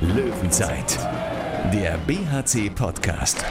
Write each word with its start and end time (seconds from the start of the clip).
Löwenzeit, 0.00 0.98
der 1.72 1.98
BHC-Podcast. 2.06 3.44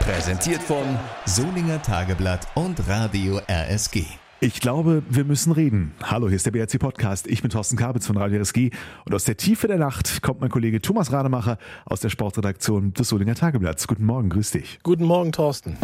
Präsentiert 0.00 0.62
von 0.62 0.84
Solinger 1.26 1.82
Tageblatt 1.82 2.46
und 2.54 2.88
Radio 2.88 3.40
RSG. 3.48 4.04
Ich 4.40 4.60
glaube, 4.60 5.02
wir 5.08 5.24
müssen 5.24 5.52
reden. 5.52 5.92
Hallo, 6.02 6.28
hier 6.28 6.36
ist 6.36 6.46
der 6.46 6.50
BRC 6.50 6.78
Podcast. 6.78 7.26
Ich 7.26 7.42
bin 7.42 7.50
Thorsten 7.50 7.76
Kabitz 7.76 8.06
von 8.06 8.16
Radio 8.16 8.40
RSG 8.40 8.70
und 9.04 9.14
aus 9.14 9.24
der 9.24 9.36
Tiefe 9.36 9.68
der 9.68 9.78
Nacht 9.78 10.22
kommt 10.22 10.40
mein 10.40 10.50
Kollege 10.50 10.80
Thomas 10.80 11.12
Rademacher 11.12 11.58
aus 11.86 12.00
der 12.00 12.10
Sportredaktion 12.10 12.92
des 12.94 13.08
Solinger 13.08 13.34
Tageblatts. 13.34 13.86
Guten 13.86 14.04
Morgen, 14.04 14.30
grüß 14.30 14.50
dich. 14.50 14.78
Guten 14.82 15.04
Morgen, 15.04 15.32
Thorsten. 15.32 15.76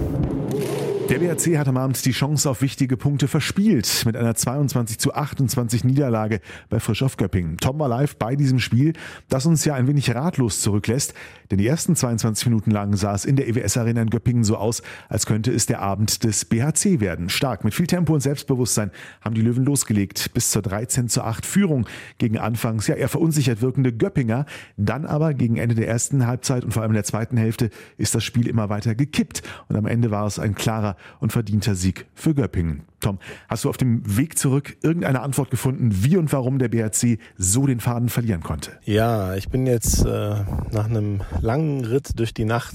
Der 1.10 1.18
BRC 1.18 1.58
hat 1.58 1.66
am 1.66 1.76
Abend 1.76 2.04
die 2.04 2.12
Chance 2.12 2.48
auf 2.48 2.62
wichtige 2.62 2.96
Punkte 2.96 3.26
verspielt 3.26 4.04
mit 4.06 4.16
einer 4.16 4.36
22 4.36 5.00
zu 5.00 5.12
28 5.12 5.82
Niederlage 5.82 6.40
bei 6.68 6.78
Frisch 6.78 7.02
auf 7.02 7.16
Göppingen. 7.16 7.56
Tom 7.56 7.80
war 7.80 7.88
live 7.88 8.14
bei 8.14 8.36
diesem 8.36 8.60
Spiel, 8.60 8.92
das 9.28 9.44
uns 9.44 9.64
ja 9.64 9.74
ein 9.74 9.88
wenig 9.88 10.14
ratlos 10.14 10.60
zurücklässt, 10.60 11.14
denn 11.50 11.58
die 11.58 11.66
ersten 11.66 11.96
22 11.96 12.46
Minuten 12.46 12.70
lang 12.70 12.94
sah 12.94 13.12
es 13.12 13.24
in 13.24 13.34
der 13.34 13.48
EWS 13.48 13.76
Arena 13.76 14.02
in 14.02 14.10
Göppingen 14.10 14.44
so 14.44 14.56
aus, 14.56 14.82
als 15.08 15.26
könnte 15.26 15.50
es 15.50 15.66
der 15.66 15.82
Abend 15.82 16.22
des 16.22 16.44
BHC 16.44 17.00
werden. 17.00 17.28
Stark, 17.28 17.64
mit 17.64 17.74
viel 17.74 17.88
Tempo 17.88 18.14
und 18.14 18.20
Selbstbewusstsein 18.20 18.92
haben 19.20 19.34
die 19.34 19.42
Löwen 19.42 19.64
losgelegt 19.64 20.32
bis 20.32 20.52
zur 20.52 20.62
13 20.62 21.08
zu 21.08 21.24
8 21.24 21.44
Führung 21.44 21.88
gegen 22.18 22.38
anfangs 22.38 22.86
ja 22.86 22.94
eher 22.94 23.08
verunsichert 23.08 23.62
wirkende 23.62 23.92
Göppinger. 23.92 24.46
Dann 24.76 25.06
aber 25.06 25.34
gegen 25.34 25.56
Ende 25.56 25.74
der 25.74 25.88
ersten 25.88 26.28
Halbzeit 26.28 26.64
und 26.64 26.70
vor 26.70 26.84
allem 26.84 26.92
der 26.92 27.02
zweiten 27.02 27.36
Hälfte 27.36 27.70
ist 27.96 28.14
das 28.14 28.22
Spiel 28.22 28.46
immer 28.46 28.68
weiter 28.68 28.94
gekippt 28.94 29.42
und 29.66 29.74
am 29.74 29.86
Ende 29.86 30.12
war 30.12 30.24
es 30.24 30.38
ein 30.38 30.54
klarer 30.54 30.94
und 31.18 31.32
verdienter 31.32 31.74
Sieg 31.74 32.06
für 32.14 32.34
Göppingen. 32.34 32.82
Tom, 33.00 33.18
hast 33.48 33.64
du 33.64 33.70
auf 33.70 33.78
dem 33.78 34.02
Weg 34.16 34.38
zurück 34.38 34.76
irgendeine 34.82 35.20
Antwort 35.22 35.50
gefunden, 35.50 35.90
wie 36.04 36.16
und 36.16 36.32
warum 36.32 36.58
der 36.58 36.68
BRC 36.68 37.18
so 37.38 37.66
den 37.66 37.80
Faden 37.80 38.08
verlieren 38.10 38.42
konnte? 38.42 38.72
Ja, 38.84 39.34
ich 39.34 39.48
bin 39.48 39.66
jetzt 39.66 40.04
äh, 40.04 40.34
nach 40.70 40.84
einem 40.84 41.22
langen 41.40 41.84
Ritt 41.84 42.18
durch 42.18 42.34
die 42.34 42.44
Nacht 42.44 42.74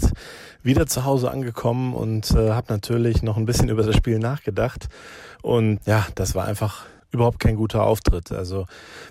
wieder 0.64 0.88
zu 0.88 1.06
Hause 1.06 1.30
angekommen 1.30 1.94
und 1.94 2.32
äh, 2.32 2.52
habe 2.52 2.74
natürlich 2.74 3.22
noch 3.22 3.38
ein 3.38 3.46
bisschen 3.46 3.70
über 3.70 3.84
das 3.84 3.96
Spiel 3.96 4.18
nachgedacht. 4.18 4.88
Und 5.44 5.80
ja, 5.86 6.08
das 6.16 6.34
war 6.34 6.46
einfach 6.46 6.86
überhaupt 7.16 7.40
kein 7.40 7.56
guter 7.56 7.84
Auftritt. 7.84 8.32
Also 8.32 8.66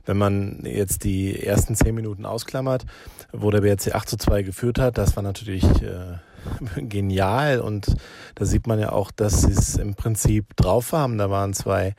wenn 0.06 0.16
man 0.16 0.60
jetzt 0.64 1.04
die 1.04 1.42
ersten 1.42 1.74
zehn 1.74 1.94
Minuten 1.94 2.24
ausklammert, 2.24 2.84
wo 3.32 3.50
der 3.50 3.62
BRC 3.62 3.94
8 3.94 4.08
zu 4.08 4.16
2 4.16 4.42
geführt 4.42 4.78
hat, 4.78 4.96
das 4.96 5.16
war 5.16 5.22
natürlich 5.22 5.64
äh, 5.82 6.18
genial 6.76 7.60
und 7.60 7.96
da 8.34 8.44
sieht 8.44 8.66
man 8.66 8.78
ja 8.78 8.92
auch, 8.92 9.10
dass 9.10 9.42
sie 9.42 9.52
es 9.52 9.76
im 9.76 9.94
Prinzip 9.94 10.56
drauf 10.56 10.92
haben. 10.92 11.18
Da 11.18 11.30
waren 11.30 11.52
zwei 11.54 11.94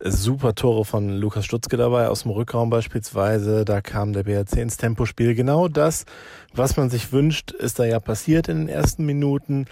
super 0.00 0.54
Tore 0.54 0.84
von 0.84 1.08
Lukas 1.16 1.44
Stutzke 1.44 1.76
dabei, 1.76 2.08
aus 2.08 2.22
dem 2.22 2.32
Rückraum 2.32 2.70
beispielsweise. 2.70 3.64
Da 3.64 3.80
kam 3.80 4.12
der 4.12 4.24
BRC 4.24 4.56
ins 4.56 4.76
Tempospiel. 4.76 5.34
Genau 5.34 5.68
das, 5.68 6.04
was 6.52 6.76
man 6.76 6.90
sich 6.90 7.12
wünscht, 7.12 7.52
ist 7.52 7.78
da 7.78 7.84
ja 7.84 8.00
passiert 8.00 8.48
in 8.48 8.58
den 8.58 8.68
ersten 8.68 9.06
Minuten. 9.06 9.66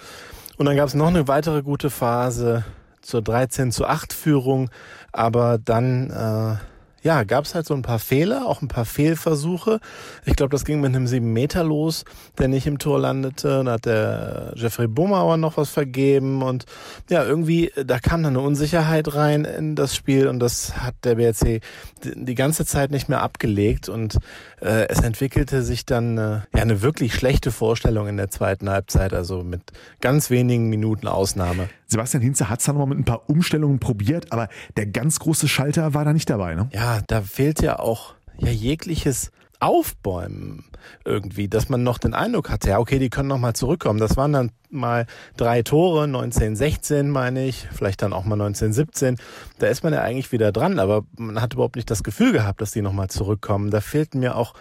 Und 0.56 0.66
dann 0.66 0.76
gab 0.76 0.88
es 0.88 0.94
noch 0.94 1.08
eine 1.08 1.28
weitere 1.28 1.62
gute 1.62 1.90
Phase 1.90 2.64
zur 3.04 3.22
13 3.22 3.72
zu 3.72 3.86
8 3.86 4.12
Führung, 4.12 4.70
aber 5.12 5.58
dann 5.58 6.10
äh, 6.10 6.56
ja, 7.04 7.22
gab 7.24 7.44
es 7.44 7.54
halt 7.54 7.66
so 7.66 7.74
ein 7.74 7.82
paar 7.82 7.98
Fehler, 7.98 8.46
auch 8.46 8.62
ein 8.62 8.68
paar 8.68 8.86
Fehlversuche. 8.86 9.78
Ich 10.24 10.36
glaube, 10.36 10.50
das 10.50 10.64
ging 10.64 10.80
mit 10.80 10.96
einem 10.96 11.06
7 11.06 11.32
Meter 11.34 11.62
los, 11.62 12.06
der 12.38 12.48
nicht 12.48 12.66
im 12.66 12.78
Tor 12.78 12.98
landete. 12.98 13.62
Da 13.62 13.72
hat 13.72 13.84
der 13.84 14.54
Jeffrey 14.56 14.88
Bumauer 14.88 15.36
noch 15.36 15.58
was 15.58 15.68
vergeben 15.68 16.42
und 16.42 16.64
ja, 17.10 17.22
irgendwie, 17.22 17.70
da 17.76 17.98
kam 17.98 18.22
dann 18.22 18.38
eine 18.38 18.44
Unsicherheit 18.44 19.14
rein 19.14 19.44
in 19.44 19.76
das 19.76 19.94
Spiel 19.94 20.28
und 20.28 20.38
das 20.40 20.78
hat 20.78 20.94
der 21.04 21.16
BRC 21.16 21.60
die 22.04 22.34
ganze 22.34 22.64
Zeit 22.64 22.90
nicht 22.90 23.10
mehr 23.10 23.20
abgelegt 23.20 23.90
und 23.90 24.16
äh, 24.62 24.88
es 24.88 25.00
entwickelte 25.00 25.62
sich 25.62 25.84
dann 25.84 26.16
äh, 26.16 26.40
ja 26.54 26.62
eine 26.62 26.80
wirklich 26.80 27.14
schlechte 27.14 27.52
Vorstellung 27.52 28.08
in 28.08 28.16
der 28.16 28.30
zweiten 28.30 28.70
Halbzeit, 28.70 29.12
also 29.12 29.44
mit 29.44 29.60
ganz 30.00 30.30
wenigen 30.30 30.70
Minuten 30.70 31.06
Ausnahme. 31.06 31.68
Sebastian 31.86 32.22
Hinze 32.22 32.48
hat 32.48 32.60
es 32.60 32.66
dann 32.66 32.76
nochmal 32.76 32.94
mit 32.94 32.98
ein 32.98 33.04
paar 33.04 33.28
Umstellungen 33.28 33.78
probiert, 33.78 34.32
aber 34.32 34.48
der 34.76 34.86
ganz 34.86 35.18
große 35.18 35.48
Schalter 35.48 35.94
war 35.94 36.04
da 36.04 36.12
nicht 36.12 36.30
dabei, 36.30 36.54
ne? 36.54 36.68
Ja, 36.72 37.00
da 37.06 37.22
fehlt 37.22 37.62
ja 37.62 37.78
auch 37.78 38.14
ja 38.38 38.50
jegliches 38.50 39.30
Aufbäumen 39.60 40.64
irgendwie, 41.04 41.48
dass 41.48 41.68
man 41.68 41.82
noch 41.82 41.96
den 41.96 42.12
Eindruck 42.12 42.50
hatte, 42.50 42.70
ja, 42.70 42.78
okay, 42.78 42.98
die 42.98 43.08
können 43.08 43.28
noch 43.28 43.38
mal 43.38 43.54
zurückkommen. 43.54 43.98
Das 43.98 44.16
waren 44.16 44.32
dann 44.32 44.50
mal 44.68 45.06
drei 45.36 45.62
Tore, 45.62 46.04
1916 46.04 47.08
meine 47.08 47.46
ich, 47.46 47.66
vielleicht 47.72 48.02
dann 48.02 48.12
auch 48.12 48.24
mal 48.24 48.34
1917. 48.34 49.16
Da 49.58 49.68
ist 49.68 49.82
man 49.82 49.94
ja 49.94 50.02
eigentlich 50.02 50.32
wieder 50.32 50.52
dran, 50.52 50.78
aber 50.78 51.04
man 51.16 51.40
hat 51.40 51.54
überhaupt 51.54 51.76
nicht 51.76 51.90
das 51.90 52.02
Gefühl 52.02 52.32
gehabt, 52.32 52.60
dass 52.60 52.72
die 52.72 52.82
noch 52.82 52.92
mal 52.92 53.08
zurückkommen. 53.08 53.70
Da 53.70 53.80
fehlten 53.80 54.20
mir 54.20 54.36
auch 54.36 54.54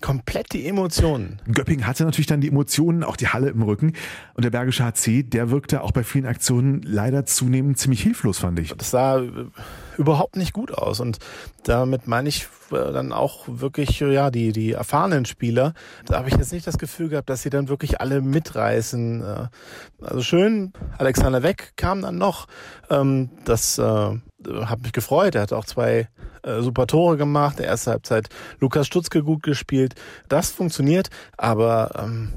komplett 0.00 0.52
die 0.52 0.66
Emotionen. 0.66 1.40
Göpping 1.52 1.86
hatte 1.86 2.04
natürlich 2.04 2.26
dann 2.26 2.40
die 2.40 2.48
Emotionen, 2.48 3.04
auch 3.04 3.16
die 3.16 3.28
Halle 3.28 3.50
im 3.50 3.62
Rücken. 3.62 3.94
Und 4.34 4.44
der 4.44 4.50
Bergische 4.50 4.84
HC, 4.84 5.24
der 5.24 5.50
wirkte 5.50 5.82
auch 5.82 5.92
bei 5.92 6.04
vielen 6.04 6.26
Aktionen 6.26 6.82
leider 6.82 7.26
zunehmend 7.26 7.78
ziemlich 7.78 8.02
hilflos, 8.02 8.38
fand 8.38 8.58
ich. 8.60 8.74
Das 8.74 8.90
sah 8.90 9.20
äh, 9.20 9.46
überhaupt 9.98 10.36
nicht 10.36 10.52
gut 10.52 10.72
aus. 10.72 11.00
Und 11.00 11.18
damit 11.64 12.06
meine 12.06 12.28
ich 12.28 12.48
äh, 12.70 12.92
dann 12.92 13.12
auch 13.12 13.44
wirklich, 13.46 14.00
ja, 14.00 14.30
die, 14.30 14.52
die 14.52 14.72
erfahrenen 14.72 15.26
Spieler. 15.26 15.74
Da 16.06 16.18
habe 16.18 16.28
ich 16.28 16.36
jetzt 16.36 16.52
nicht 16.52 16.66
das 16.66 16.78
Gefühl 16.78 17.08
gehabt, 17.08 17.28
dass 17.28 17.42
sie 17.42 17.50
dann 17.50 17.68
wirklich 17.68 18.00
alle 18.00 18.22
mitreißen. 18.22 19.22
Äh, 19.22 19.48
also 20.00 20.22
schön, 20.22 20.72
Alexander 20.96 21.42
Weck 21.42 21.72
kam 21.76 22.02
dann 22.02 22.16
noch. 22.16 22.46
Ähm, 22.88 23.30
das 23.44 23.78
hat 23.78 24.82
mich 24.82 24.92
gefreut. 24.92 25.34
Er 25.34 25.42
hat 25.42 25.52
auch 25.52 25.64
zwei 25.64 26.08
äh, 26.42 26.62
super 26.62 26.86
Tore 26.86 27.16
gemacht. 27.16 27.58
Der 27.58 27.66
erste 27.66 27.90
Halbzeit 27.90 28.28
Lukas 28.60 28.86
Stutzke 28.86 29.22
gut 29.22 29.42
gespielt. 29.42 29.94
Das 30.28 30.50
funktioniert, 30.50 31.10
aber 31.36 31.90
ähm, 32.02 32.32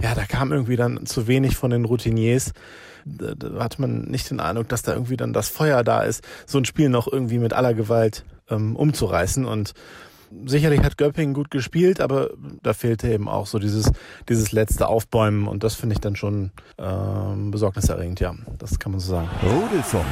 ja, 0.00 0.14
da 0.14 0.24
kam 0.24 0.52
irgendwie 0.52 0.76
dann 0.76 1.06
zu 1.06 1.26
wenig 1.26 1.56
von 1.56 1.70
den 1.70 1.84
Routiniers. 1.84 2.52
Da, 3.18 3.62
hatte 3.62 3.80
man 3.80 4.02
nicht 4.02 4.30
den 4.30 4.40
Eindruck, 4.40 4.68
dass 4.68 4.82
da 4.82 4.92
irgendwie 4.92 5.16
dann 5.16 5.32
das 5.32 5.48
Feuer 5.48 5.82
da 5.84 6.02
ist, 6.02 6.24
so 6.46 6.58
ein 6.58 6.64
Spiel 6.64 6.88
noch 6.88 7.10
irgendwie 7.10 7.38
mit 7.38 7.52
aller 7.52 7.74
Gewalt 7.74 8.24
ähm, 8.50 8.76
umzureißen. 8.76 9.44
Und 9.44 9.74
sicherlich 10.46 10.82
hat 10.82 10.98
Göppingen 10.98 11.34
gut 11.34 11.50
gespielt, 11.50 12.00
aber 12.00 12.30
da 12.62 12.74
fehlte 12.74 13.08
eben 13.08 13.28
auch 13.28 13.46
so 13.46 13.58
dieses, 13.58 13.90
dieses 14.28 14.52
letzte 14.52 14.88
Aufbäumen 14.88 15.48
und 15.48 15.64
das 15.64 15.74
finde 15.74 15.94
ich 15.94 16.00
dann 16.00 16.16
schon 16.16 16.50
ähm, 16.78 17.50
besorgniserregend, 17.50 18.20
ja. 18.20 18.34
Das 18.58 18.78
kann 18.78 18.92
man 18.92 19.00
so 19.00 19.12
sagen. 19.12 19.28
Rudelfunk. 19.42 20.06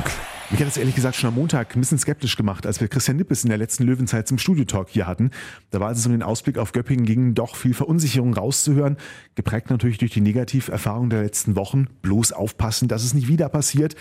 Mich 0.50 0.60
hat 0.60 0.68
das 0.68 0.76
ehrlich 0.76 0.94
gesagt 0.94 1.16
schon 1.16 1.28
am 1.28 1.34
Montag 1.34 1.74
ein 1.74 1.80
bisschen 1.80 1.98
skeptisch 1.98 2.36
gemacht, 2.36 2.66
als 2.66 2.80
wir 2.80 2.86
Christian 2.86 3.16
Nippes 3.16 3.42
in 3.42 3.48
der 3.48 3.58
letzten 3.58 3.82
Löwenzeit 3.82 4.28
zum 4.28 4.38
Studiotalk 4.38 4.88
hier 4.88 5.08
hatten. 5.08 5.32
Da 5.70 5.80
war 5.80 5.90
es 5.90 6.06
um 6.06 6.12
den 6.12 6.22
Ausblick 6.22 6.56
auf 6.56 6.70
Göppingen 6.70 7.04
ging, 7.04 7.34
doch 7.34 7.56
viel 7.56 7.74
Verunsicherung 7.74 8.32
rauszuhören. 8.32 8.96
Geprägt 9.34 9.70
natürlich 9.70 9.98
durch 9.98 10.12
die 10.12 10.20
Negativerfahrung 10.20 11.10
der 11.10 11.22
letzten 11.22 11.56
Wochen. 11.56 11.88
Bloß 12.02 12.30
aufpassen, 12.30 12.86
dass 12.86 13.02
es 13.02 13.12
nicht 13.12 13.26
wieder 13.26 13.48
passiert. 13.48 13.96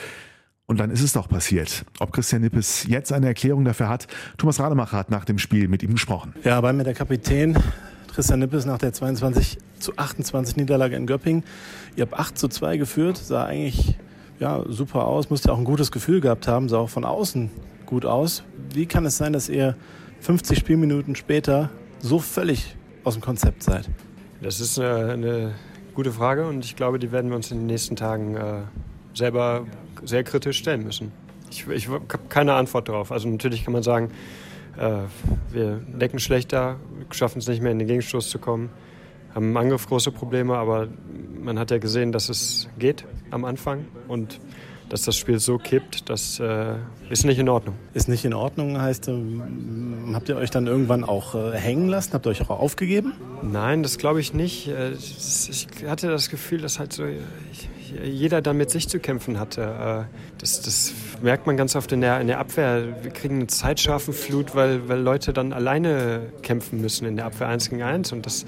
Und 0.67 0.79
dann 0.79 0.91
ist 0.91 1.01
es 1.01 1.13
doch 1.13 1.27
passiert. 1.27 1.83
Ob 1.99 2.13
Christian 2.13 2.43
Nippes 2.43 2.85
jetzt 2.87 3.11
eine 3.11 3.25
Erklärung 3.25 3.65
dafür 3.65 3.89
hat, 3.89 4.07
Thomas 4.37 4.59
Rademacher 4.59 4.97
hat 4.97 5.09
nach 5.09 5.25
dem 5.25 5.39
Spiel 5.39 5.67
mit 5.67 5.81
ihm 5.81 5.93
gesprochen. 5.93 6.35
Ja, 6.43 6.61
bei 6.61 6.73
mir 6.73 6.83
der 6.83 6.93
Kapitän 6.93 7.57
Christian 8.13 8.39
Nippes 8.39 8.65
nach 8.65 8.77
der 8.77 8.93
22 8.93 9.57
zu 9.79 9.97
28 9.97 10.57
Niederlage 10.57 10.95
in 10.95 11.07
Göppingen. 11.07 11.43
Ihr 11.95 12.03
habt 12.03 12.13
8 12.13 12.37
zu 12.37 12.47
2 12.47 12.77
geführt, 12.77 13.17
sah 13.17 13.45
eigentlich 13.45 13.97
ja, 14.39 14.63
super 14.67 15.05
aus, 15.05 15.29
müsst 15.29 15.47
ihr 15.47 15.53
auch 15.53 15.57
ein 15.57 15.63
gutes 15.63 15.91
Gefühl 15.91 16.21
gehabt 16.21 16.47
haben, 16.47 16.69
sah 16.69 16.79
auch 16.79 16.89
von 16.89 17.05
außen 17.05 17.49
gut 17.85 18.05
aus. 18.05 18.43
Wie 18.73 18.85
kann 18.85 19.05
es 19.05 19.17
sein, 19.17 19.33
dass 19.33 19.49
ihr 19.49 19.75
50 20.21 20.57
Spielminuten 20.57 21.15
später 21.15 21.69
so 21.99 22.19
völlig 22.19 22.75
aus 23.03 23.13
dem 23.13 23.21
Konzept 23.21 23.63
seid? 23.63 23.89
Das 24.41 24.59
ist 24.59 24.79
eine, 24.79 25.13
eine 25.13 25.55
gute 25.93 26.11
Frage 26.11 26.47
und 26.47 26.65
ich 26.65 26.75
glaube, 26.75 26.99
die 26.99 27.11
werden 27.11 27.29
wir 27.29 27.35
uns 27.35 27.51
in 27.51 27.59
den 27.59 27.67
nächsten 27.67 27.95
Tagen 27.95 28.35
äh, 28.35 28.61
selber 29.13 29.65
sehr 30.03 30.23
kritisch 30.23 30.57
stellen 30.57 30.83
müssen. 30.83 31.11
Ich, 31.49 31.67
ich 31.67 31.87
habe 31.87 32.01
keine 32.27 32.53
Antwort 32.53 32.89
darauf. 32.89 33.11
Also 33.11 33.29
natürlich 33.29 33.63
kann 33.63 33.73
man 33.73 33.83
sagen, 33.83 34.11
äh, 34.77 35.03
wir 35.51 35.79
decken 35.87 36.19
schlechter, 36.19 36.77
schaffen 37.11 37.39
es 37.39 37.47
nicht 37.47 37.61
mehr 37.61 37.71
in 37.71 37.79
den 37.79 37.87
Gegenstoß 37.87 38.29
zu 38.29 38.39
kommen, 38.39 38.69
haben 39.35 39.49
im 39.49 39.57
Angriff 39.57 39.87
große 39.87 40.11
Probleme, 40.11 40.55
aber 40.55 40.87
man 41.41 41.59
hat 41.59 41.69
ja 41.69 41.77
gesehen, 41.77 42.11
dass 42.11 42.29
es 42.29 42.69
geht 42.79 43.05
am 43.31 43.45
Anfang 43.45 43.85
und 44.07 44.39
dass 44.89 45.01
das 45.01 45.17
Spiel 45.17 45.39
so 45.39 45.57
kippt, 45.57 46.09
das 46.09 46.39
äh, 46.39 46.75
ist 47.09 47.25
nicht 47.25 47.39
in 47.39 47.49
Ordnung. 47.49 47.75
Ist 47.93 48.07
nicht 48.07 48.23
in 48.23 48.33
Ordnung 48.33 48.79
heißt, 48.79 49.07
äh, 49.07 49.13
habt 50.13 50.29
ihr 50.29 50.37
euch 50.37 50.51
dann 50.51 50.67
irgendwann 50.67 51.03
auch 51.03 51.33
äh, 51.33 51.57
hängen 51.57 51.89
lassen? 51.89 52.13
Habt 52.13 52.27
ihr 52.27 52.29
euch 52.29 52.41
auch 52.41 52.51
aufgegeben? 52.51 53.13
Nein, 53.41 53.81
das 53.83 53.97
glaube 53.97 54.19
ich 54.19 54.33
nicht. 54.33 54.67
Äh, 54.67 54.91
ich 54.91 55.67
hatte 55.87 56.07
das 56.07 56.29
Gefühl, 56.29 56.61
dass 56.61 56.77
halt 56.77 56.93
so 56.93 57.03
jeder 58.03 58.41
da 58.41 58.53
mit 58.53 58.69
sich 58.69 58.87
zu 58.87 58.99
kämpfen 58.99 59.39
hatte. 59.39 60.07
Äh, 60.09 60.15
das, 60.37 60.61
das 60.61 60.93
merkt 61.21 61.47
man 61.47 61.57
ganz 61.57 61.75
oft 61.75 61.91
in 61.91 62.01
der, 62.01 62.21
in 62.21 62.27
der 62.27 62.39
Abwehr. 62.39 62.95
Wir 63.01 63.11
kriegen 63.11 63.35
eine 63.35 63.47
Zeitscharfenflut, 63.47 64.55
weil, 64.55 64.87
weil 64.87 64.99
Leute 64.99 65.33
dann 65.33 65.51
alleine 65.51 66.27
kämpfen 66.43 66.79
müssen 66.79 67.05
in 67.05 67.15
der 67.15 67.25
Abwehr 67.25 67.47
1 67.47 67.69
gegen 67.71 67.81
1 67.81 68.11
und 68.11 68.25
das 68.25 68.45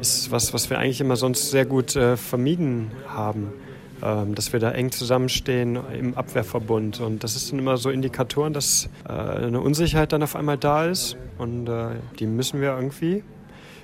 ist 0.00 0.30
was, 0.30 0.52
was 0.54 0.70
wir 0.70 0.78
eigentlich 0.78 1.00
immer 1.00 1.16
sonst 1.16 1.50
sehr 1.50 1.64
gut 1.64 1.96
äh, 1.96 2.16
vermieden 2.16 2.90
haben. 3.08 3.52
ähm, 4.00 4.36
dass 4.36 4.52
wir 4.52 4.60
da 4.60 4.70
eng 4.70 4.92
zusammenstehen 4.92 5.76
im 5.98 6.14
Abwehrverbund. 6.14 7.00
Und 7.00 7.24
das 7.24 7.34
sind 7.34 7.58
immer 7.58 7.76
so 7.78 7.90
Indikatoren, 7.90 8.52
dass 8.52 8.88
äh, 9.08 9.12
eine 9.12 9.60
Unsicherheit 9.60 10.12
dann 10.12 10.22
auf 10.22 10.36
einmal 10.36 10.56
da 10.56 10.86
ist. 10.86 11.16
Und 11.36 11.68
äh, 11.68 11.96
die 12.18 12.26
müssen 12.26 12.60
wir 12.60 12.76
irgendwie 12.76 13.24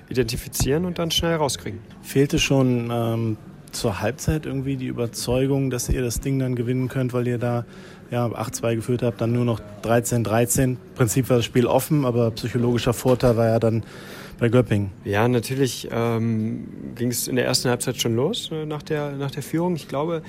identifizieren 0.09 0.85
und 0.85 0.99
dann 1.01 1.11
schnell 1.11 1.35
rauskriegen. 1.35 1.81
Fehlte 2.03 2.39
schon 2.39 2.91
ähm, 2.93 3.37
zur 3.73 4.01
Halbzeit 4.01 4.47
irgendwie 4.47 4.77
die 4.77 4.87
Überzeugung, 4.87 5.71
dass 5.71 5.89
ihr 5.89 6.03
das 6.03 6.21
Ding 6.21 6.39
dann 6.39 6.55
gewinnen 6.55 6.89
könnt, 6.89 7.13
weil 7.13 7.27
ihr 7.27 7.39
da 7.39 7.65
ja, 8.11 8.27
8-2 8.27 8.77
geführt 8.77 9.03
habt, 9.03 9.21
dann 9.21 9.33
nur 9.33 9.45
noch 9.45 9.61
13-13. 9.83 10.63
Im 10.63 10.79
Prinzip 10.95 11.29
war 11.29 11.39
das 11.39 11.45
Spiel 11.45 11.67
offen, 11.67 12.05
aber 12.05 12.31
psychologischer 12.31 12.93
Vorteil 12.93 13.37
war 13.37 13.47
ja 13.47 13.59
dann 13.59 13.83
bei 14.39 14.49
Göpping. 14.49 14.91
Ja, 15.05 15.29
natürlich 15.29 15.89
ähm, 15.91 16.69
ging 16.95 17.09
es 17.09 17.29
in 17.29 17.37
der 17.37 17.47
ersten 17.47 17.69
Halbzeit 17.69 18.01
schon 18.01 18.17
los 18.17 18.51
äh, 18.53 18.67
nach, 18.67 18.83
der, 18.83 19.13
nach 19.13 19.31
der 19.31 19.43
Führung. 19.43 19.77
Ich 19.77 19.89
glaube, 19.89 20.23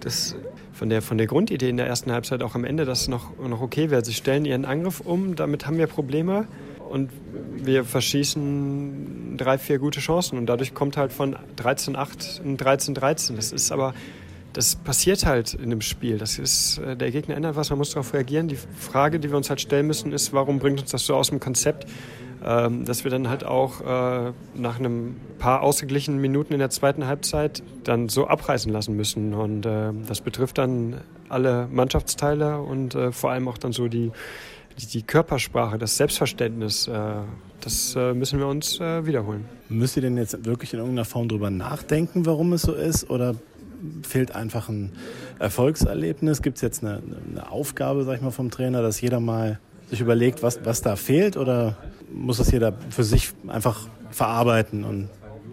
dass 0.00 0.36
von 0.72 0.90
der, 0.90 1.02
von 1.02 1.18
der 1.18 1.26
Grundidee 1.26 1.70
in 1.70 1.78
der 1.78 1.86
ersten 1.86 2.12
Halbzeit 2.12 2.42
auch 2.42 2.54
am 2.54 2.64
Ende 2.64 2.84
das 2.84 3.08
noch, 3.08 3.36
noch 3.38 3.60
okay 3.60 3.90
wäre. 3.90 4.04
Sie 4.04 4.12
stellen 4.12 4.44
ihren 4.44 4.64
Angriff 4.64 5.00
um, 5.00 5.34
damit 5.34 5.66
haben 5.66 5.78
wir 5.78 5.86
Probleme 5.86 6.46
und 6.90 7.10
wir 7.56 7.84
verschießen 7.84 9.36
drei, 9.36 9.58
vier 9.58 9.78
gute 9.78 10.00
Chancen 10.00 10.38
und 10.38 10.46
dadurch 10.46 10.74
kommt 10.74 10.96
halt 10.96 11.12
von 11.12 11.36
13-8 11.56 12.42
ein 12.44 12.56
13-13. 12.58 13.36
Das 13.36 13.52
ist 13.52 13.72
aber, 13.72 13.94
das 14.52 14.76
passiert 14.76 15.24
halt 15.24 15.54
in 15.54 15.70
dem 15.70 15.80
Spiel. 15.80 16.18
Das 16.18 16.38
ist, 16.38 16.78
äh, 16.78 16.96
der 16.96 17.10
Gegner 17.10 17.36
ändert 17.36 17.56
was, 17.56 17.70
man 17.70 17.78
muss 17.78 17.90
darauf 17.90 18.12
reagieren. 18.12 18.48
Die 18.48 18.56
Frage, 18.56 19.18
die 19.18 19.30
wir 19.30 19.36
uns 19.36 19.48
halt 19.48 19.60
stellen 19.60 19.86
müssen, 19.86 20.12
ist, 20.12 20.32
warum 20.32 20.58
bringt 20.58 20.80
uns 20.80 20.90
das 20.90 21.06
so 21.06 21.14
aus 21.14 21.30
dem 21.30 21.40
Konzept? 21.40 21.86
Ähm, 22.48 22.84
dass 22.84 23.02
wir 23.02 23.10
dann 23.10 23.28
halt 23.28 23.44
auch 23.44 23.80
äh, 23.80 24.32
nach 24.54 24.78
einem 24.78 25.16
paar 25.40 25.62
ausgeglichenen 25.62 26.20
Minuten 26.20 26.52
in 26.52 26.60
der 26.60 26.70
zweiten 26.70 27.08
Halbzeit 27.08 27.60
dann 27.82 28.08
so 28.08 28.28
abreißen 28.28 28.72
lassen 28.72 28.94
müssen. 28.94 29.34
Und 29.34 29.66
äh, 29.66 29.90
das 30.06 30.20
betrifft 30.20 30.58
dann 30.58 31.00
alle 31.28 31.66
Mannschaftsteile 31.72 32.60
und 32.60 32.94
äh, 32.94 33.10
vor 33.10 33.32
allem 33.32 33.48
auch 33.48 33.58
dann 33.58 33.72
so 33.72 33.88
die, 33.88 34.12
die, 34.78 34.86
die 34.86 35.02
Körpersprache, 35.02 35.76
das 35.76 35.96
Selbstverständnis. 35.96 36.88
das 37.60 37.94
müssen 37.94 38.38
wir 38.38 38.46
uns 38.46 38.78
wiederholen. 38.78 39.46
Müsst 39.70 39.96
ihr 39.96 40.02
denn 40.02 40.18
jetzt 40.18 40.44
wirklich 40.44 40.74
in 40.74 40.80
irgendeiner 40.80 41.06
Form 41.06 41.28
drüber 41.28 41.48
nachdenken, 41.48 42.26
warum 42.26 42.52
es 42.52 42.62
so 42.62 42.74
ist? 42.74 43.08
Oder 43.08 43.36
fehlt 44.02 44.34
einfach 44.34 44.68
ein 44.68 44.92
Erfolgserlebnis? 45.38 46.42
Gibt 46.42 46.56
es 46.58 46.62
jetzt 46.62 46.84
eine, 46.84 47.02
eine 47.30 47.50
Aufgabe, 47.50 48.04
sag 48.04 48.16
ich 48.16 48.22
mal, 48.22 48.30
vom 48.32 48.50
Trainer, 48.50 48.82
dass 48.82 49.00
jeder 49.00 49.18
mal 49.18 49.58
sich 49.88 50.00
überlegt, 50.00 50.42
was, 50.42 50.64
was 50.64 50.82
da 50.82 50.96
fehlt? 50.96 51.36
Oder 51.36 51.76
muss 52.12 52.38
das 52.38 52.50
jeder 52.50 52.74
für 52.90 53.04
sich 53.04 53.32
einfach 53.46 53.88
verarbeiten 54.10 54.84
und 54.84 55.08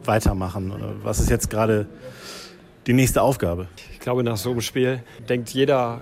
weitermachen? 0.06 0.72
Oder 0.72 0.94
was 1.04 1.20
ist 1.20 1.30
jetzt 1.30 1.50
gerade 1.50 1.88
die 2.88 2.94
nächste 2.94 3.22
Aufgabe? 3.22 3.68
Ich 3.92 4.00
glaube, 4.00 4.24
nach 4.24 4.38
so 4.38 4.52
einem 4.52 4.62
Spiel 4.62 5.04
denkt 5.30 5.50
jeder 5.50 6.02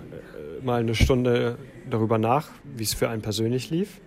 äh, 0.60 0.66
mal 0.66 0.80
eine 0.80 0.95
Stunde 0.95 1.57
darüber 1.89 2.18
nach, 2.18 2.50
wie 2.75 2.83
es 2.83 2.94
für 2.94 3.10
einen 3.10 3.22
persönlich 3.22 3.69
lief. 3.69 4.00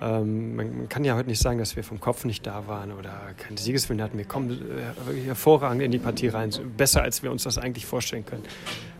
Ähm, 0.00 0.56
man, 0.56 0.76
man, 0.78 0.88
kann 0.88 1.04
ja 1.04 1.14
heute 1.14 1.28
nicht 1.28 1.40
sagen, 1.40 1.58
dass 1.58 1.76
wir 1.76 1.84
vom 1.84 2.00
Kopf 2.00 2.24
nicht 2.24 2.46
da 2.46 2.66
waren 2.66 2.92
oder 2.92 3.12
keinen 3.36 3.56
Siegeswillen 3.56 4.02
hatten. 4.02 4.18
Wir 4.18 4.24
kommen 4.24 4.50
äh, 4.50 5.26
hervorragend 5.26 5.82
in 5.82 5.90
die 5.90 5.98
Partie 5.98 6.28
rein, 6.28 6.50
besser 6.76 7.02
als 7.02 7.22
wir 7.22 7.30
uns 7.30 7.44
das 7.44 7.58
eigentlich 7.58 7.86
vorstellen 7.86 8.26
können. 8.26 8.42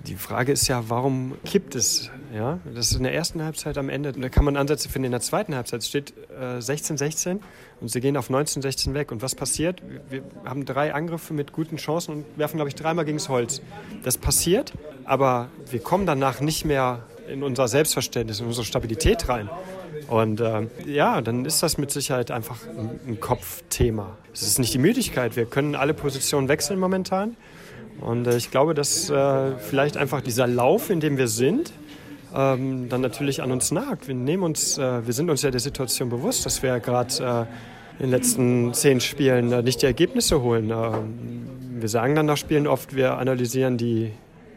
Die 0.07 0.17
Frage 0.17 0.53
ist 0.53 0.69
ja, 0.69 0.85
warum 0.89 1.35
kippt 1.45 1.75
es? 1.75 2.11
Ja, 2.35 2.59
das 2.75 2.91
ist 2.91 2.97
in 2.97 3.05
der 3.05 3.15
ersten 3.15 3.43
Halbzeit 3.43 3.79
am 3.79 3.89
Ende. 3.89 4.13
Da 4.13 4.29
kann 4.29 4.45
man 4.45 4.57
Ansätze 4.57 4.89
finden. 4.89 5.07
In 5.07 5.13
der 5.13 5.21
zweiten 5.21 5.55
Halbzeit 5.55 5.83
steht 5.83 6.13
16-16 6.39 7.37
äh, 7.37 7.39
und 7.81 7.89
sie 7.89 8.01
gehen 8.01 8.17
auf 8.17 8.29
19-16 8.29 8.93
weg. 8.93 9.13
Und 9.13 9.23
was 9.23 9.35
passiert? 9.35 9.83
Wir 10.11 10.23
haben 10.45 10.65
drei 10.67 10.93
Angriffe 10.93 11.33
mit 11.33 11.53
guten 11.53 11.77
Chancen 11.77 12.17
und 12.17 12.25
werfen, 12.37 12.57
glaube 12.57 12.69
ich, 12.69 12.75
dreimal 12.75 13.05
gegen 13.05 13.17
das 13.17 13.29
Holz. 13.29 13.63
Das 14.03 14.19
passiert, 14.19 14.75
aber 15.05 15.49
wir 15.71 15.81
kommen 15.81 16.07
danach 16.07 16.41
nicht 16.41 16.65
mehr 16.65 17.05
in 17.29 17.43
unser 17.43 17.69
Selbstverständnis, 17.69 18.41
in 18.41 18.47
unsere 18.47 18.65
Stabilität 18.65 19.29
rein. 19.29 19.49
Und 20.09 20.41
äh, 20.41 20.67
ja, 20.87 21.21
dann 21.21 21.45
ist 21.45 21.63
das 21.63 21.79
mit 21.79 21.91
Sicherheit 21.91 22.31
einfach 22.31 22.59
ein, 22.67 23.01
ein 23.07 23.21
Kopfthema. 23.21 24.17
Es 24.33 24.43
ist 24.43 24.59
nicht 24.59 24.75
die 24.75 24.79
Müdigkeit. 24.79 25.37
Wir 25.37 25.47
können 25.47 25.75
alle 25.75 25.95
Positionen 25.95 26.49
wechseln 26.49 26.79
momentan. 26.79 27.37
Und 28.01 28.27
äh, 28.27 28.37
ich 28.37 28.51
glaube, 28.51 28.75
dass 28.75 29.09
äh, 29.09 29.57
vielleicht 29.59 29.97
einfach 29.97 30.21
dieser 30.21 30.47
Lauf, 30.47 30.91
in 30.91 31.01
dem 31.01 31.17
wir 31.17 31.29
sind, 31.29 31.73
ähm, 32.35 32.89
dann 32.89 33.01
natürlich 33.01 33.43
an 33.43 33.53
uns 33.53 33.71
nagt. 33.71 34.09
Wir, 34.09 34.15
nehmen 34.15 34.43
uns, 34.43 34.77
äh, 34.77 35.07
wir 35.07 35.15
sind 35.15 35.31
uns 35.31 35.43
ja 35.43 35.51
der 35.51 35.61
Situation 35.61 36.09
bewusst, 36.11 36.45
dass 36.45 36.63
wir 36.63 36.81
gerade 36.81 37.15
äh, 37.23 38.03
in 38.03 38.07
den 38.07 38.11
letzten 38.11 38.75
zehn 38.75 39.01
Spielen 39.01 39.53
äh, 39.53 39.63
nicht 39.63 39.83
die 39.83 39.87
Ergebnisse 39.87 40.43
holen. 40.43 40.71
Ähm, 40.71 41.81
wir 41.81 41.89
sagen 41.89 42.15
dann 42.15 42.27
nach 42.27 42.37
Spielen 42.37 42.67
oft, 42.67 42.95
wir 42.97 43.19
analysieren 43.19 43.79
die, 43.79 44.11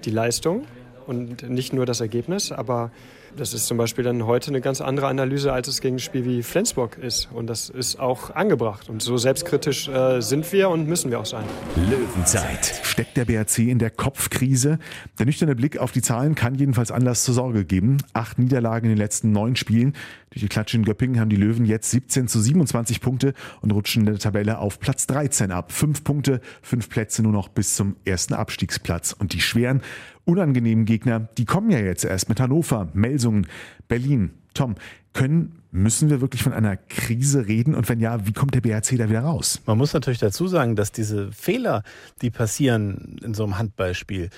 die 0.06 0.12
Leistung 0.12 0.66
und 1.08 1.50
nicht 1.50 1.74
nur 1.74 1.86
das 1.86 2.02
Ergebnis, 2.02 2.52
aber 2.52 2.92
das 3.36 3.54
ist 3.54 3.68
zum 3.68 3.78
Beispiel 3.78 4.04
dann 4.04 4.26
heute 4.26 4.50
eine 4.50 4.62
ganz 4.62 4.82
andere 4.82 5.08
Analyse, 5.08 5.54
als 5.54 5.68
es 5.68 5.82
gegen 5.82 5.98
ein 5.98 6.00
Spiel 6.00 6.26
wie 6.26 6.42
Flensburg 6.42 6.98
ist. 6.98 7.30
Und 7.32 7.48
das 7.48 7.70
ist 7.70 8.00
auch 8.00 8.36
angebracht. 8.36 8.90
Und 8.90 9.02
so 9.02 9.18
selbstkritisch 9.18 9.88
äh, 9.90 10.22
sind 10.22 10.52
wir 10.52 10.70
und 10.70 10.88
müssen 10.88 11.12
wir 11.12 11.20
auch 11.20 11.26
sein. 11.26 11.44
Löwenzeit. 11.76 12.82
Steckt 12.84 13.16
der 13.16 13.26
BRC 13.26 13.60
in 13.60 13.80
der 13.80 13.92
Kopfkrise? 13.92 14.80
Der 15.20 15.26
nüchterne 15.26 15.56
Blick 15.56 15.78
auf 15.78 15.92
die 15.92 16.02
Zahlen 16.02 16.36
kann 16.36 16.56
jedenfalls 16.56 16.92
Anlass 16.92 17.24
zur 17.24 17.36
Sorge 17.36 17.66
geben. 17.66 17.98
Acht 18.14 18.40
Niederlagen 18.40 18.86
in 18.86 18.92
den 18.92 18.98
letzten 18.98 19.32
neun 19.32 19.56
Spielen. 19.56 19.94
Durch 20.32 20.42
die 20.42 20.50
Klatsche 20.50 20.78
in 20.78 20.84
Göppingen 20.84 21.20
haben 21.20 21.30
die 21.30 21.36
Löwen 21.36 21.66
jetzt 21.66 21.92
17 21.92 22.28
zu 22.28 22.40
27 22.42 23.02
Punkte 23.02 23.34
und 23.62 23.72
rutschen 23.72 24.02
in 24.02 24.08
der 24.08 24.20
Tabelle 24.20 24.58
auf 24.58 24.80
Platz 24.80 25.06
13 25.08 25.52
ab. 25.52 25.72
Fünf 25.72 26.04
Punkte, 26.04 26.42
fünf 26.62 26.90
Plätze 26.90 27.24
nur 27.24 27.32
noch 27.32 27.50
bis 27.50 27.76
zum 27.76 27.96
ersten 28.04 28.34
Abstiegsplatz. 28.34 29.14
Und 29.14 29.34
die 29.34 29.42
schweren 29.42 29.82
unangenehmen 30.28 30.86
Gegner, 30.86 31.22
die 31.38 31.46
kommen 31.46 31.70
ja 31.70 31.80
jetzt 31.80 32.06
erst 32.06 32.30
mit 32.30 32.40
Hannover, 32.40 32.90
Melsungen, 32.94 33.48
Berlin. 33.88 34.32
Tom, 34.54 34.76
können, 35.14 35.64
müssen 35.72 36.10
wir 36.10 36.22
wirklich 36.22 36.44
von 36.44 36.54
einer 36.54 36.78
Krise 36.78 37.48
reden? 37.48 37.76
Und 37.76 37.88
wenn 37.90 38.00
ja, 38.00 38.28
wie 38.28 38.34
kommt 38.34 38.54
der 38.54 38.62
BRC 38.62 38.98
da 38.98 39.10
wieder 39.10 39.22
raus? 39.22 39.62
Man 39.66 39.78
muss 39.78 39.94
natürlich 39.94 40.20
dazu 40.20 40.48
sagen, 40.48 40.76
dass 40.76 40.92
diese 40.92 41.32
Fehler, 41.32 41.84
die 42.22 42.30
passieren 42.30 43.18
in 43.24 43.34
so 43.34 43.44
einem 43.44 43.58
Handballspiel, 43.58 44.30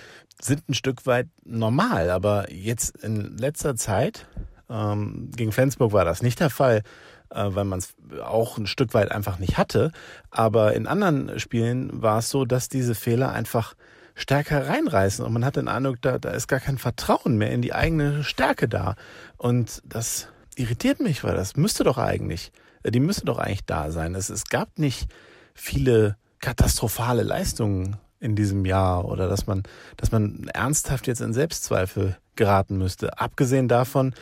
sind 0.41 0.69
ein 0.69 0.73
Stück 0.73 1.05
weit 1.05 1.27
normal. 1.43 2.09
Aber 2.09 2.51
jetzt 2.51 2.97
in 3.03 3.37
letzter 3.37 3.75
Zeit, 3.75 4.27
ähm, 4.69 5.31
gegen 5.35 5.51
Flensburg 5.51 5.91
war 5.91 6.05
das 6.05 6.21
nicht 6.21 6.39
der 6.39 6.49
Fall, 6.49 6.83
äh, 7.29 7.45
weil 7.49 7.65
man 7.65 7.79
es 7.79 7.95
auch 8.23 8.57
ein 8.57 8.67
Stück 8.67 8.93
weit 8.93 9.11
einfach 9.11 9.39
nicht 9.39 9.57
hatte. 9.57 9.91
Aber 10.29 10.73
in 10.75 10.87
anderen 10.87 11.39
Spielen 11.39 12.01
war 12.01 12.19
es 12.19 12.29
so, 12.29 12.45
dass 12.45 12.69
diese 12.69 12.95
Fehler 12.95 13.31
einfach 13.31 13.75
stärker 14.19 14.67
reinreißen 14.67 15.25
und 15.25 15.31
man 15.33 15.45
hat 15.45 15.55
den 15.55 15.67
Eindruck, 15.67 16.01
da, 16.01 16.19
da 16.19 16.31
ist 16.31 16.47
gar 16.47 16.59
kein 16.59 16.77
Vertrauen 16.77 17.37
mehr 17.37 17.51
in 17.51 17.61
die 17.61 17.73
eigene 17.73 18.23
Stärke 18.23 18.67
da. 18.67 18.95
Und 19.37 19.81
das 19.85 20.27
irritiert 20.55 20.99
mich, 20.99 21.23
weil 21.23 21.35
das 21.35 21.55
müsste 21.55 21.83
doch 21.83 21.97
eigentlich, 21.97 22.51
äh, 22.83 22.91
die 22.91 22.99
müsste 22.99 23.25
doch 23.25 23.39
eigentlich 23.39 23.65
da 23.65 23.91
sein. 23.91 24.15
Es, 24.15 24.29
es 24.29 24.45
gab 24.45 24.77
nicht 24.77 25.07
viele 25.53 26.17
katastrophale 26.39 27.23
Leistungen 27.23 27.97
in 28.19 28.35
diesem 28.35 28.65
Jahr 28.65 29.05
oder 29.05 29.29
dass 29.29 29.47
man, 29.47 29.63
dass 29.95 30.11
man 30.11 30.49
ernsthaft 30.53 31.07
jetzt 31.07 31.21
in 31.21 31.33
Selbstzweifel 31.33 32.17
geraten 32.35 32.77
müsste. 32.77 33.17
Abgesehen 33.19 33.67
davon, 33.69 34.13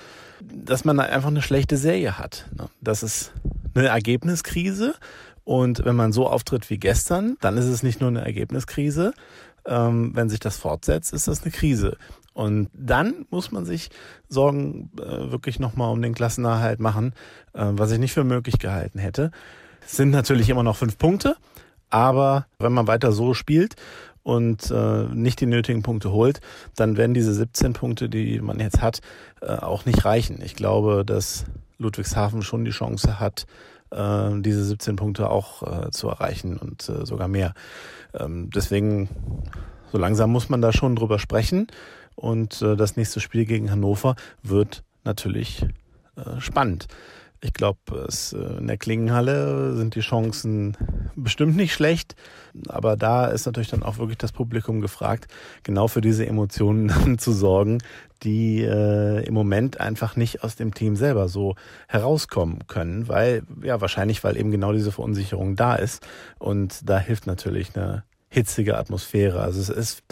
dass 0.41 0.85
man 0.85 0.99
einfach 0.99 1.29
eine 1.29 1.41
schlechte 1.41 1.77
Serie 1.77 2.19
hat. 2.19 2.47
Ne? 2.55 2.69
Das 2.81 3.01
ist 3.01 3.31
eine 3.73 3.87
Ergebniskrise. 3.87 4.93
Und 5.43 5.85
wenn 5.85 5.95
man 5.95 6.11
so 6.11 6.27
auftritt 6.27 6.69
wie 6.69 6.77
gestern, 6.77 7.37
dann 7.39 7.57
ist 7.57 7.67
es 7.67 7.81
nicht 7.81 8.01
nur 8.01 8.09
eine 8.09 8.25
Ergebniskrise, 8.25 9.13
ähm, 9.67 10.11
wenn 10.15 10.29
sich 10.29 10.39
das 10.39 10.57
fortsetzt, 10.57 11.13
ist 11.13 11.27
das 11.27 11.43
eine 11.43 11.51
Krise. 11.51 11.97
Und 12.33 12.69
dann 12.73 13.25
muss 13.29 13.51
man 13.51 13.65
sich 13.65 13.89
Sorgen 14.29 14.91
äh, 14.99 15.31
wirklich 15.31 15.59
nochmal 15.59 15.91
um 15.91 16.01
den 16.01 16.13
Klassenerhalt 16.13 16.79
machen, 16.79 17.13
äh, 17.53 17.65
was 17.71 17.91
ich 17.91 17.99
nicht 17.99 18.13
für 18.13 18.23
möglich 18.23 18.59
gehalten 18.59 18.99
hätte. 18.99 19.31
Es 19.81 19.97
sind 19.97 20.11
natürlich 20.11 20.49
immer 20.49 20.63
noch 20.63 20.77
fünf 20.77 20.97
Punkte, 20.97 21.35
aber 21.89 22.45
wenn 22.59 22.73
man 22.73 22.87
weiter 22.87 23.11
so 23.11 23.33
spielt 23.33 23.75
und 24.27 24.71
äh, 24.71 25.05
nicht 25.13 25.39
die 25.39 25.45
nötigen 25.45 25.83
Punkte 25.83 26.11
holt, 26.11 26.41
dann 26.75 26.97
werden 26.97 27.13
diese 27.13 27.33
17 27.33 27.71
Punkte, 27.71 28.09
die 28.09 28.41
man 28.41 28.59
jetzt 28.59 28.81
hat, 28.81 28.99
äh, 29.41 29.55
auch 29.55 29.85
nicht 29.85 30.03
reichen. 30.03 30.41
Ich 30.43 30.53
glaube, 30.53 31.05
dass 31.05 31.45
Ludwigshafen 31.77 32.41
schon 32.41 32.65
die 32.65 32.71
Chance 32.71 33.21
hat, 33.21 33.45
äh, 33.89 34.41
diese 34.41 34.65
17 34.65 34.97
Punkte 34.97 35.29
auch 35.29 35.63
äh, 35.63 35.91
zu 35.91 36.09
erreichen 36.09 36.57
und 36.57 36.89
äh, 36.89 37.05
sogar 37.05 37.29
mehr. 37.29 37.53
Ähm, 38.13 38.49
deswegen, 38.53 39.07
so 39.93 39.97
langsam 39.97 40.29
muss 40.29 40.49
man 40.49 40.61
da 40.61 40.73
schon 40.73 40.97
drüber 40.97 41.19
sprechen. 41.19 41.67
Und 42.15 42.61
äh, 42.61 42.75
das 42.75 42.97
nächste 42.97 43.21
Spiel 43.21 43.45
gegen 43.45 43.71
Hannover 43.71 44.17
wird 44.43 44.83
natürlich 45.05 45.65
äh, 46.17 46.41
spannend. 46.41 46.87
Ich 47.41 47.53
glaube, 47.53 47.79
äh, 47.91 48.57
in 48.57 48.67
der 48.67 48.77
Klingenhalle 48.77 49.75
sind 49.75 49.95
die 49.95 50.01
Chancen 50.01 50.75
bestimmt 51.15 51.55
nicht 51.55 51.73
schlecht, 51.73 52.15
aber 52.67 52.97
da 52.97 53.27
ist 53.27 53.45
natürlich 53.45 53.69
dann 53.69 53.83
auch 53.83 53.99
wirklich 53.99 54.17
das 54.17 54.31
Publikum 54.31 54.81
gefragt, 54.81 55.27
genau 55.63 55.87
für 55.87 56.01
diese 56.01 56.25
Emotionen 56.25 57.17
zu 57.19 57.31
sorgen, 57.31 57.79
die 58.23 58.63
äh, 58.63 59.23
im 59.25 59.33
Moment 59.33 59.79
einfach 59.79 60.15
nicht 60.15 60.43
aus 60.43 60.55
dem 60.55 60.73
Team 60.73 60.95
selber 60.95 61.27
so 61.27 61.55
herauskommen 61.87 62.65
können, 62.67 63.07
weil 63.07 63.43
ja 63.61 63.79
wahrscheinlich, 63.81 64.23
weil 64.23 64.37
eben 64.37 64.49
genau 64.49 64.73
diese 64.73 64.91
Verunsicherung 64.91 65.55
da 65.55 65.75
ist 65.75 66.05
und 66.39 66.89
da 66.89 66.97
hilft 66.97 67.27
natürlich 67.27 67.75
eine 67.75 68.03
hitzige 68.29 68.77
Atmosphäre. 68.77 69.41
Also 69.41 69.61
es 69.61 69.69
ist 69.69 70.03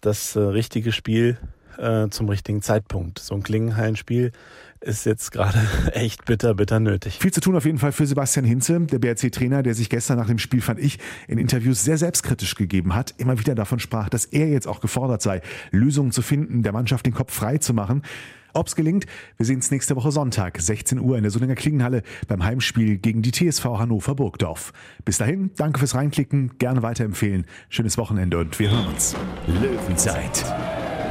das 0.00 0.36
äh, 0.36 0.40
richtige 0.40 0.92
Spiel 0.92 1.38
äh, 1.78 2.08
zum 2.10 2.28
richtigen 2.28 2.62
Zeitpunkt. 2.62 3.18
So 3.18 3.34
ein 3.34 3.42
Klingenhallenspiel 3.42 4.32
ist 4.80 5.06
jetzt 5.06 5.32
gerade 5.32 5.58
echt 5.92 6.24
bitter, 6.24 6.54
bitter 6.54 6.80
nötig. 6.80 7.18
Viel 7.18 7.32
zu 7.32 7.40
tun 7.40 7.56
auf 7.56 7.64
jeden 7.64 7.78
Fall 7.78 7.92
für 7.92 8.06
Sebastian 8.06 8.44
Hinze, 8.44 8.80
der 8.80 8.98
BRC-Trainer, 8.98 9.62
der 9.62 9.74
sich 9.74 9.88
gestern 9.88 10.18
nach 10.18 10.26
dem 10.26 10.38
Spiel, 10.38 10.60
fand 10.60 10.80
ich, 10.80 10.98
in 11.28 11.38
Interviews 11.38 11.84
sehr 11.84 11.98
selbstkritisch 11.98 12.54
gegeben 12.54 12.94
hat, 12.94 13.14
immer 13.18 13.38
wieder 13.38 13.54
davon 13.54 13.78
sprach, 13.78 14.08
dass 14.08 14.24
er 14.24 14.48
jetzt 14.48 14.66
auch 14.66 14.80
gefordert 14.80 15.22
sei, 15.22 15.40
Lösungen 15.70 16.12
zu 16.12 16.22
finden, 16.22 16.62
der 16.62 16.72
Mannschaft 16.72 17.06
den 17.06 17.14
Kopf 17.14 17.32
frei 17.32 17.58
zu 17.58 17.74
machen. 17.74 18.02
Ob's 18.54 18.76
gelingt, 18.76 19.06
wir 19.38 19.46
sehen 19.46 19.60
es 19.60 19.70
nächste 19.70 19.96
Woche 19.96 20.12
Sonntag, 20.12 20.60
16 20.60 20.98
Uhr 20.98 21.16
in 21.16 21.22
der 21.22 21.30
Solinger 21.30 21.54
Klingenhalle 21.54 22.02
beim 22.28 22.44
Heimspiel 22.44 22.98
gegen 22.98 23.22
die 23.22 23.30
TSV 23.30 23.64
Hannover 23.64 24.14
Burgdorf. 24.14 24.72
Bis 25.04 25.18
dahin, 25.18 25.52
danke 25.56 25.78
fürs 25.78 25.94
Reinklicken, 25.94 26.58
gerne 26.58 26.82
weiterempfehlen. 26.82 27.46
Schönes 27.70 27.96
Wochenende 27.96 28.38
und 28.38 28.58
wir 28.58 28.70
hören 28.70 28.88
uns. 28.88 29.16
Löwenzeit, 29.46 30.44